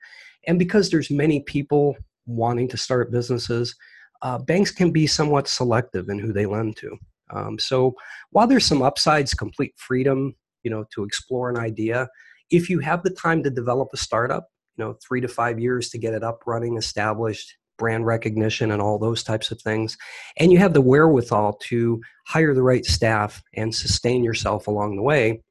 And 0.47 0.59
because 0.59 0.91
there's 0.91 1.11
many 1.11 1.41
people 1.41 1.97
wanting 2.27 2.69
to 2.69 2.77
start 2.77 3.12
businesses, 3.12 3.77
uh, 4.23 4.39
banks 4.39 4.71
can 4.71 4.91
be 4.91 5.07
somewhat 5.07 5.49
selective 5.49 6.09
in 6.09 6.19
who 6.19 6.33
they 6.33 6.47
lend 6.47 6.77
to. 6.79 6.97
Um, 7.33 7.59
so 7.59 7.95
while 8.31 8.47
there's 8.47 8.67
some 8.67 8.83
upsides, 8.83 9.35
complete 9.35 9.75
freedom, 9.77 10.35
you 10.62 10.71
know, 10.71 10.85
to 10.95 11.05
explore 11.05 11.49
an 11.49 11.57
idea, 11.57 12.09
if 12.50 12.69
you 12.69 12.81
have 12.81 13.03
the 13.03 13.11
time 13.11 13.43
to 13.45 13.50
develop 13.50 13.89
a 13.93 13.97
startup, 13.97 14.49
you 14.77 14.85
know, 14.85 14.97
three 15.07 15.21
to 15.21 15.29
five 15.29 15.59
years 15.59 15.91
to 15.91 15.99
get 15.99 16.15
it 16.15 16.23
up 16.23 16.43
running, 16.47 16.77
established, 16.77 17.57
brand 17.79 18.07
recognition, 18.07 18.71
and 18.73 18.83
all 18.83 18.99
those 18.99 19.23
types 19.23 19.50
of 19.50 19.61
things, 19.61 19.97
and 20.37 20.53
you 20.53 20.59
have 20.59 20.75
the 20.75 20.81
wherewithal 20.81 21.55
to 21.55 22.00
hire 22.27 22.55
the 22.55 22.62
right 22.62 22.85
staff 22.85 23.43
and 23.55 23.75
sustain 23.75 24.23
yourself 24.23 24.67
along 24.67 24.97
the 24.97 25.03
way, 25.03 25.43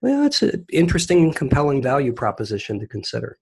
well, 0.00 0.22
that's 0.22 0.42
an 0.42 0.66
interesting 0.70 1.22
and 1.22 1.36
compelling 1.36 1.82
value 1.82 2.12
proposition 2.12 2.78
to 2.80 2.86
consider. 2.86 3.38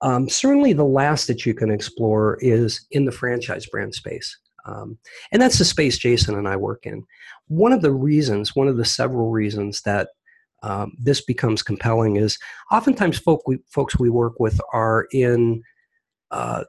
Um, 0.00 0.28
certainly, 0.28 0.72
the 0.72 0.84
last 0.84 1.26
that 1.28 1.46
you 1.46 1.54
can 1.54 1.70
explore 1.70 2.38
is 2.40 2.86
in 2.90 3.04
the 3.04 3.12
franchise 3.12 3.66
brand 3.66 3.94
space. 3.94 4.36
Um, 4.64 4.98
and 5.32 5.42
that's 5.42 5.58
the 5.58 5.64
space 5.64 5.98
Jason 5.98 6.36
and 6.36 6.46
I 6.46 6.56
work 6.56 6.86
in. 6.86 7.04
One 7.48 7.72
of 7.72 7.82
the 7.82 7.92
reasons, 7.92 8.54
one 8.54 8.68
of 8.68 8.76
the 8.76 8.84
several 8.84 9.30
reasons 9.30 9.80
that 9.82 10.10
um, 10.62 10.92
this 10.98 11.20
becomes 11.20 11.62
compelling 11.62 12.16
is 12.16 12.38
oftentimes 12.70 13.18
folk 13.18 13.42
we, 13.46 13.58
folks 13.66 13.98
we 13.98 14.10
work 14.10 14.38
with 14.38 14.60
are 14.72 15.06
in 15.12 15.62
uh, 16.30 16.64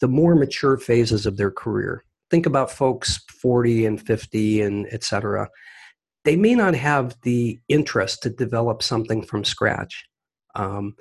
the 0.00 0.08
more 0.08 0.34
mature 0.34 0.76
phases 0.76 1.26
of 1.26 1.36
their 1.36 1.50
career. 1.50 2.04
Think 2.30 2.46
about 2.46 2.70
folks 2.70 3.20
40 3.40 3.86
and 3.86 4.00
50 4.00 4.60
and 4.60 4.86
et 4.90 5.02
cetera. 5.02 5.48
They 6.24 6.36
may 6.36 6.54
not 6.54 6.74
have 6.74 7.16
the 7.22 7.58
interest 7.68 8.22
to 8.22 8.30
develop 8.30 8.82
something 8.82 9.22
from 9.22 9.44
scratch. 9.44 10.04
Um, 10.54 10.94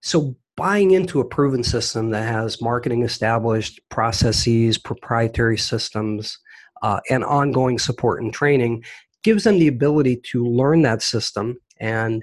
so 0.00 0.36
buying 0.56 0.92
into 0.92 1.20
a 1.20 1.24
proven 1.24 1.62
system 1.62 2.10
that 2.10 2.26
has 2.26 2.62
marketing 2.62 3.02
established 3.02 3.80
processes, 3.90 4.78
proprietary 4.78 5.58
systems, 5.58 6.38
uh, 6.82 7.00
and 7.10 7.24
ongoing 7.24 7.78
support 7.78 8.22
and 8.22 8.32
training 8.32 8.82
gives 9.22 9.44
them 9.44 9.58
the 9.58 9.68
ability 9.68 10.16
to 10.16 10.46
learn 10.46 10.82
that 10.82 11.02
system. 11.02 11.58
And 11.80 12.22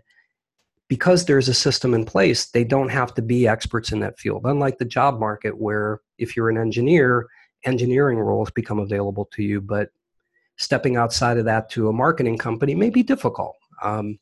because 0.87 1.25
there's 1.25 1.49
a 1.49 1.53
system 1.53 1.93
in 1.93 2.05
place, 2.05 2.45
they 2.45 2.63
don't 2.63 2.89
have 2.89 3.13
to 3.15 3.21
be 3.21 3.47
experts 3.47 3.91
in 3.91 3.99
that 3.99 4.17
field. 4.17 4.43
Unlike 4.45 4.77
the 4.77 4.85
job 4.85 5.19
market, 5.19 5.59
where 5.59 5.99
if 6.17 6.37
you're 6.37 6.49
an 6.49 6.57
engineer, 6.57 7.27
engineering 7.65 8.19
roles 8.19 8.51
become 8.51 8.79
available 8.79 9.27
to 9.33 9.43
you, 9.43 9.59
but 9.59 9.89
stepping 10.57 10.95
outside 10.95 11.37
of 11.37 11.45
that 11.45 11.69
to 11.71 11.89
a 11.89 11.93
marketing 11.93 12.37
company 12.37 12.73
may 12.73 12.89
be 12.89 13.03
difficult. 13.03 13.55
Um, 13.83 14.17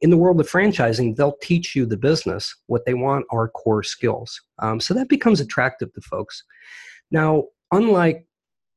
in 0.00 0.10
the 0.10 0.16
world 0.16 0.40
of 0.40 0.50
franchising, 0.50 1.16
they'll 1.16 1.36
teach 1.42 1.74
you 1.74 1.86
the 1.86 1.96
business. 1.96 2.54
What 2.66 2.84
they 2.84 2.94
want 2.94 3.26
are 3.30 3.48
core 3.48 3.82
skills. 3.82 4.40
Um, 4.58 4.80
so 4.80 4.94
that 4.94 5.08
becomes 5.08 5.40
attractive 5.40 5.92
to 5.94 6.00
folks. 6.00 6.42
Now, 7.10 7.44
unlike 7.72 8.26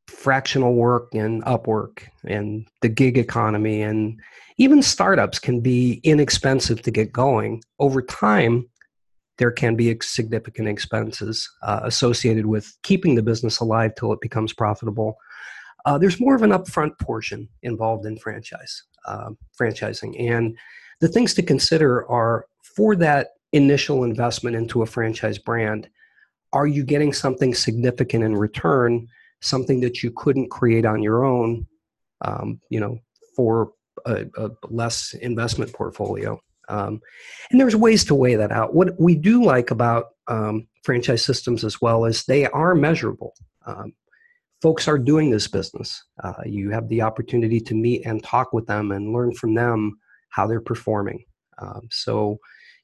fractional 0.07 0.75
work 0.75 1.13
and 1.13 1.43
Upwork 1.43 2.03
and 2.23 2.67
the 2.81 2.89
gig 2.89 3.17
economy, 3.17 3.81
and 3.81 4.19
even 4.59 4.81
startups 4.81 5.39
can 5.39 5.61
be 5.61 6.01
inexpensive 6.03 6.81
to 6.81 6.91
get 6.91 7.13
going. 7.13 7.63
Over 7.79 8.01
time, 8.01 8.69
there 9.37 9.51
can 9.51 9.75
be 9.75 9.97
significant 10.01 10.67
expenses 10.67 11.49
uh, 11.63 11.79
associated 11.83 12.45
with 12.45 12.77
keeping 12.83 13.15
the 13.15 13.23
business 13.23 13.59
alive 13.61 13.93
till 13.95 14.11
it 14.11 14.19
becomes 14.19 14.51
profitable. 14.51 15.15
Uh, 15.85 15.97
there's 15.97 16.19
more 16.19 16.35
of 16.35 16.43
an 16.43 16.51
upfront 16.51 16.99
portion 16.99 17.47
involved 17.63 18.05
in 18.05 18.17
franchise 18.17 18.83
uh, 19.05 19.29
franchising, 19.59 20.13
and 20.29 20.57
the 20.99 21.07
things 21.07 21.33
to 21.33 21.41
consider 21.41 22.05
are 22.11 22.45
for 22.75 22.97
that 22.97 23.29
initial 23.53 24.03
investment 24.03 24.57
into 24.57 24.81
a 24.81 24.85
franchise 24.85 25.37
brand, 25.37 25.89
are 26.51 26.67
you 26.67 26.83
getting 26.83 27.13
something 27.13 27.53
significant 27.53 28.25
in 28.25 28.35
return, 28.35 29.07
something 29.41 29.79
that 29.79 30.03
you 30.03 30.11
couldn't 30.11 30.51
create 30.51 30.85
on 30.85 31.01
your 31.01 31.23
own, 31.23 31.65
um, 32.21 32.59
you 32.69 32.79
know, 32.79 32.99
for 33.37 33.71
a, 34.05 34.25
a 34.37 34.51
less 34.69 35.13
investment 35.13 35.73
portfolio? 35.73 36.41
Um, 36.69 37.01
and 37.49 37.59
there's 37.59 37.75
ways 37.75 38.05
to 38.05 38.15
weigh 38.15 38.35
that 38.35 38.51
out. 38.51 38.75
What 38.75 38.99
we 38.99 39.15
do 39.15 39.43
like 39.43 39.71
about 39.71 40.09
um, 40.27 40.67
franchise 40.83 41.25
systems 41.25 41.63
as 41.63 41.81
well 41.81 42.05
is 42.05 42.23
they 42.23 42.45
are 42.45 42.75
measurable. 42.75 43.33
Um, 43.65 43.93
folks 44.61 44.87
are 44.87 44.97
doing 44.97 45.31
this 45.31 45.47
business. 45.47 46.03
Uh, 46.23 46.33
you 46.45 46.69
have 46.69 46.87
the 46.89 47.01
opportunity 47.01 47.59
to 47.61 47.73
meet 47.73 48.05
and 48.05 48.23
talk 48.23 48.53
with 48.53 48.67
them 48.67 48.91
and 48.91 49.13
learn 49.13 49.33
from 49.33 49.55
them 49.55 49.97
how 50.29 50.45
they're 50.45 50.61
performing. 50.61 51.23
Um, 51.57 51.87
so, 51.89 52.37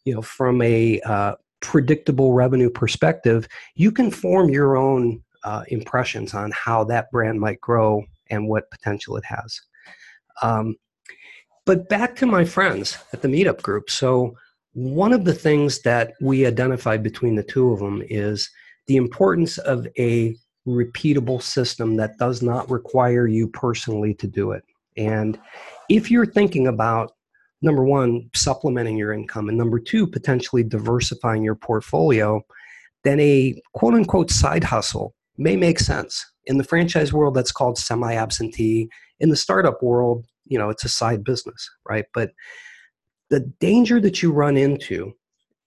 you 0.03 0.13
know, 0.13 0.21
from 0.21 0.61
a 0.61 0.99
uh, 1.01 1.35
predictable 1.61 2.33
revenue 2.33 2.69
perspective, 2.69 3.47
you 3.75 3.91
can 3.91 4.11
form 4.11 4.49
your 4.49 4.77
own 4.77 5.21
uh, 5.43 5.63
impressions 5.67 6.33
on 6.33 6.51
how 6.51 6.83
that 6.85 7.11
brand 7.11 7.39
might 7.39 7.61
grow 7.61 8.03
and 8.29 8.47
what 8.47 8.69
potential 8.71 9.15
it 9.15 9.23
has. 9.25 9.61
Um, 10.41 10.75
but 11.65 11.89
back 11.89 12.15
to 12.17 12.25
my 12.25 12.45
friends 12.45 12.97
at 13.13 13.21
the 13.21 13.27
meetup 13.27 13.61
group. 13.61 13.89
So, 13.89 14.37
one 14.73 15.13
of 15.13 15.23
the 15.23 15.33
things 15.33 15.79
that 15.83 16.13
we 16.19 16.45
identified 16.45 17.01
between 17.01 17.35
the 17.35 17.43
two 17.43 17.71
of 17.71 17.79
them 17.79 18.03
is 18.09 18.49
the 18.87 18.97
importance 18.97 19.57
of 19.57 19.87
a 19.97 20.35
repeatable 20.67 21.41
system 21.41 21.95
that 21.95 22.17
does 22.17 22.41
not 22.41 22.69
require 22.69 23.25
you 23.25 23.47
personally 23.47 24.13
to 24.15 24.27
do 24.27 24.51
it. 24.51 24.63
And 24.97 25.39
if 25.89 26.11
you're 26.11 26.25
thinking 26.25 26.67
about 26.67 27.13
number 27.61 27.83
one, 27.83 28.29
supplementing 28.35 28.97
your 28.97 29.13
income, 29.13 29.49
and 29.49 29.57
number 29.57 29.79
two, 29.79 30.05
potentially 30.07 30.63
diversifying 30.63 31.43
your 31.43 31.55
portfolio, 31.55 32.41
then 33.03 33.19
a 33.19 33.61
quote 33.73 33.93
unquote 33.93 34.31
side 34.31 34.63
hustle 34.63 35.15
may 35.37 35.55
make 35.55 35.79
sense. 35.79 36.25
In 36.45 36.57
the 36.57 36.63
franchise 36.63 37.11
world, 37.11 37.33
that's 37.33 37.51
called 37.51 37.77
semi 37.77 38.13
absentee. 38.13 38.89
In 39.19 39.29
the 39.29 39.35
startup 39.35 39.81
world, 39.81 40.25
you 40.45 40.57
know, 40.57 40.69
it's 40.69 40.85
a 40.85 40.89
side 40.89 41.23
business, 41.23 41.69
right? 41.87 42.05
But 42.13 42.31
the 43.29 43.41
danger 43.59 43.99
that 44.01 44.21
you 44.21 44.31
run 44.31 44.57
into 44.57 45.13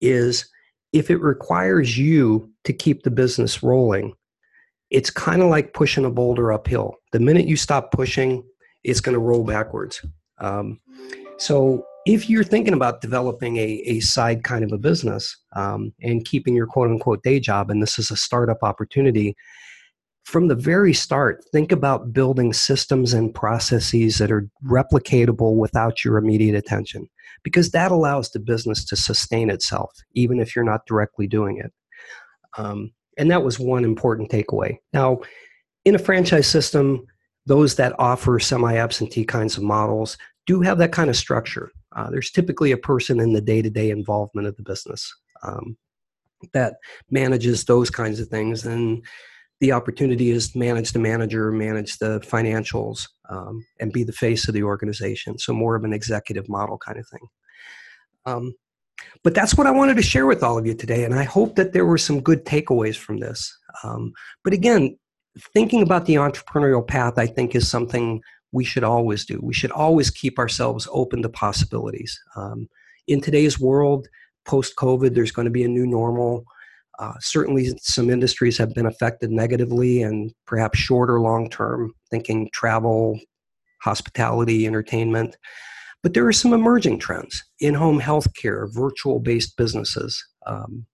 is 0.01 0.49
if 0.93 1.11
it 1.11 1.21
requires 1.21 1.99
you 1.99 2.51
to 2.65 2.73
keep 2.73 3.03
the 3.03 3.11
business 3.11 3.63
rolling, 3.63 4.15
it's 4.91 5.11
kind 5.11 5.43
of 5.43 5.49
like 5.49 5.75
pushing 5.75 6.05
a 6.05 6.11
boulder 6.11 6.53
uphill. 6.53 6.95
The 7.13 7.21
minute 7.21 7.47
you 7.47 7.57
stop 7.57 7.93
pushing, 7.93 8.43
it's 8.85 9.01
going 9.01 9.15
to 9.15 9.19
roll 9.19 9.45
backwards. 9.45 10.05
Um, 10.39 10.81
so 11.37 11.85
if 12.07 12.31
you're 12.31 12.45
thinking 12.45 12.73
about 12.73 13.01
developing 13.01 13.59
a, 13.59 13.83
a 13.87 14.01
side 14.01 14.45
kind 14.45 14.65
of 14.65 14.73
a 14.73 14.79
business 14.79 15.37
um, 15.55 15.93
and 16.03 16.25
keeping 16.25 16.55
your 16.55 16.67
quote 16.67 16.89
unquote 16.89 17.23
day 17.23 17.39
job, 17.39 17.71
and 17.71 17.83
this 17.83 17.99
is 17.99 18.11
a 18.11 18.17
startup 18.17 18.63
opportunity, 18.63 19.37
from 20.29 20.49
the 20.49 20.55
very 20.55 20.93
start, 20.93 21.43
think 21.53 21.73
about 21.73 22.13
building 22.13 22.53
systems 22.53 23.15
and 23.15 23.35
processes 23.35 24.19
that 24.19 24.31
are 24.31 24.47
replicatable 24.63 25.57
without 25.57 26.05
your 26.05 26.19
immediate 26.19 26.55
attention, 26.55 27.09
because 27.43 27.71
that 27.71 27.91
allows 27.91 28.31
the 28.31 28.39
business 28.39 28.85
to 28.85 28.95
sustain 28.95 29.49
itself, 29.49 29.91
even 30.13 30.39
if 30.39 30.55
you're 30.55 30.67
not 30.67 30.85
directly 30.85 31.27
doing 31.27 31.57
it. 31.57 31.73
Um, 32.59 32.93
and 33.17 33.31
that 33.31 33.43
was 33.43 33.59
one 33.59 33.87
important 33.87 34.31
takeaway. 34.31 34.77
Now, 34.93 35.21
in 35.87 35.95
a 35.95 35.99
franchise 35.99 36.47
system, 36.47 37.07
those 37.47 37.77
that 37.77 37.99
offer 37.99 38.39
semi 38.39 38.77
absentee 38.77 39.25
kinds 39.25 39.57
of 39.57 39.63
models 39.63 40.19
do 40.47 40.61
have 40.61 40.77
that 40.77 40.93
kind 40.93 41.09
of 41.09 41.17
structure. 41.17 41.71
Uh, 41.97 42.11
there's 42.11 42.31
typically 42.31 42.73
a 42.73 42.77
person 42.77 43.19
in 43.19 43.33
the 43.33 43.41
day 43.41 43.63
to 43.63 43.71
day 43.71 43.89
involvement 43.89 44.47
of 44.47 44.55
the 44.57 44.63
business 44.63 45.11
um, 45.43 45.79
that 46.53 46.75
manages 47.11 47.65
those 47.65 47.89
kinds 47.89 48.21
of 48.21 48.29
things. 48.29 48.67
And 48.67 49.03
the 49.61 49.73
opportunity 49.73 50.31
is 50.31 50.53
to 50.53 50.59
manage 50.59 50.93
the 50.93 50.99
manager, 50.99 51.51
manage 51.51 51.99
the 51.99 52.21
financials, 52.21 53.09
um, 53.29 53.65
and 53.81 53.93
be 53.93 54.05
the 54.05 54.13
face 54.13 54.47
of 54.49 54.55
the 54.55 54.63
organization. 54.63 55.39
So, 55.39 55.53
more 55.53 55.75
of 55.75 55.85
an 55.85 55.93
executive 55.93 56.49
model 56.49 56.79
kind 56.79 56.99
of 56.99 57.09
thing. 57.09 57.29
Um, 58.27 58.55
but 59.23 59.35
that's 59.35 59.57
what 59.57 59.67
I 59.67 59.71
wanted 59.71 59.97
to 59.97 60.03
share 60.03 60.27
with 60.27 60.43
all 60.43 60.59
of 60.59 60.67
you 60.67 60.75
today. 60.75 61.05
And 61.05 61.15
I 61.15 61.25
hope 61.25 61.57
that 61.57 61.73
there 61.73 61.87
were 61.87 61.99
some 61.99 62.21
good 62.21 62.45
takeaways 62.45 62.97
from 62.97 63.19
this. 63.19 63.57
Um, 63.83 64.13
but 64.45 64.53
again, 64.53 64.99
thinking 65.53 65.83
about 65.83 66.07
the 66.07 66.15
entrepreneurial 66.17 66.87
path, 66.87 67.19
I 67.19 67.27
think, 67.27 67.55
is 67.55 67.69
something 67.69 68.21
we 68.53 68.65
should 68.65 68.85
always 68.85 69.25
do. 69.25 69.39
We 69.43 69.55
should 69.55 69.71
always 69.71 70.11
keep 70.11 70.39
ourselves 70.39 70.89
open 70.91 71.23
to 71.23 71.29
possibilities. 71.29 72.19
Um, 72.37 72.69
in 73.07 73.21
today's 73.21 73.59
world, 73.59 74.09
post 74.47 74.77
COVID, 74.77 75.15
there's 75.15 75.33
going 75.33 75.45
to 75.45 75.51
be 75.51 75.65
a 75.65 75.69
new 75.69 75.87
normal. 75.87 76.45
Uh, 76.99 77.15
certainly, 77.21 77.73
some 77.81 78.11
industries 78.11 78.59
have 78.59 78.75
been 78.75 78.87
affected 78.87 79.31
negatively 79.31 80.03
and 80.03 80.33
perhaps 80.47 80.79
shorter 80.79 81.21
long 81.21 81.49
term, 81.49 81.93
thinking 82.11 82.51
travel, 82.53 83.19
hospitality, 83.83 84.67
entertainment. 84.67 85.37
But 86.03 86.15
there 86.15 86.27
are 86.27 86.33
some 86.33 86.53
emerging 86.53 86.99
trends 86.99 87.45
in 87.61 87.75
home 87.75 88.01
healthcare, 88.01 88.73
virtual 88.73 89.21
based 89.21 89.57
businesses, 89.57 90.25
um, 90.47 90.87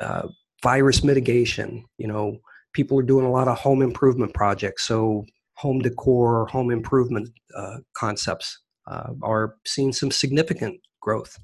uh, 0.00 0.28
virus 0.62 1.04
mitigation. 1.04 1.84
You 1.98 2.08
know, 2.08 2.38
people 2.74 2.98
are 2.98 3.02
doing 3.02 3.26
a 3.26 3.30
lot 3.30 3.48
of 3.48 3.58
home 3.58 3.82
improvement 3.82 4.34
projects. 4.34 4.84
So, 4.84 5.24
home 5.54 5.80
decor, 5.80 6.46
home 6.46 6.70
improvement 6.70 7.30
uh, 7.56 7.76
concepts 7.96 8.60
uh, 8.86 9.12
are 9.22 9.56
seeing 9.64 9.92
some 9.92 10.10
significant 10.10 10.80
growth. 11.00 11.38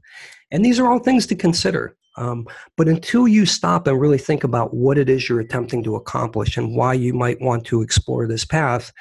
And 0.50 0.64
these 0.64 0.80
are 0.80 0.90
all 0.90 0.98
things 0.98 1.26
to 1.28 1.34
consider. 1.34 1.96
Um, 2.16 2.46
but 2.76 2.88
until 2.88 3.28
you 3.28 3.46
stop 3.46 3.86
and 3.86 4.00
really 4.00 4.18
think 4.18 4.44
about 4.44 4.74
what 4.74 4.98
it 4.98 5.08
is 5.08 5.28
you're 5.28 5.40
attempting 5.40 5.82
to 5.84 5.96
accomplish 5.96 6.56
and 6.56 6.76
why 6.76 6.94
you 6.94 7.14
might 7.14 7.40
want 7.40 7.64
to 7.66 7.82
explore 7.82 8.26
this 8.26 8.44
path, 8.44 8.92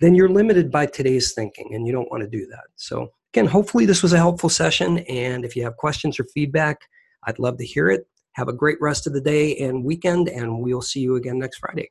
then 0.00 0.14
you're 0.14 0.28
limited 0.28 0.70
by 0.70 0.86
today's 0.86 1.32
thinking 1.32 1.74
and 1.74 1.86
you 1.86 1.92
don't 1.92 2.10
want 2.10 2.22
to 2.22 2.28
do 2.28 2.46
that. 2.46 2.64
So, 2.76 3.08
again, 3.32 3.46
hopefully 3.46 3.86
this 3.86 4.02
was 4.02 4.12
a 4.12 4.18
helpful 4.18 4.48
session. 4.48 4.98
And 5.00 5.44
if 5.44 5.54
you 5.54 5.62
have 5.62 5.76
questions 5.76 6.18
or 6.18 6.24
feedback, 6.34 6.78
I'd 7.26 7.38
love 7.38 7.58
to 7.58 7.66
hear 7.66 7.88
it. 7.88 8.06
Have 8.32 8.48
a 8.48 8.52
great 8.52 8.78
rest 8.80 9.06
of 9.06 9.12
the 9.12 9.20
day 9.20 9.56
and 9.58 9.84
weekend, 9.84 10.28
and 10.28 10.60
we'll 10.60 10.82
see 10.82 11.00
you 11.00 11.14
again 11.14 11.38
next 11.38 11.58
Friday. 11.58 11.90